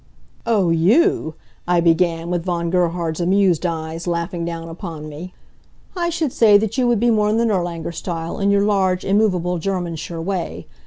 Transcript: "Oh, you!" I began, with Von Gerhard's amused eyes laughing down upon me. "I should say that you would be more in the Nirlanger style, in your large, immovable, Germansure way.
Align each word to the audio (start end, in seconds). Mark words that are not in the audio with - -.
"Oh, 0.47 0.71
you!" 0.71 1.35
I 1.67 1.79
began, 1.79 2.31
with 2.31 2.43
Von 2.45 2.71
Gerhard's 2.71 3.19
amused 3.21 3.67
eyes 3.67 4.07
laughing 4.07 4.43
down 4.43 4.67
upon 4.67 5.07
me. 5.07 5.31
"I 5.95 6.09
should 6.09 6.33
say 6.33 6.57
that 6.57 6.75
you 6.75 6.87
would 6.87 6.99
be 6.99 7.11
more 7.11 7.29
in 7.29 7.37
the 7.37 7.45
Nirlanger 7.45 7.91
style, 7.93 8.39
in 8.39 8.49
your 8.49 8.63
large, 8.65 9.05
immovable, 9.05 9.59
Germansure 9.59 10.19
way. 10.19 10.65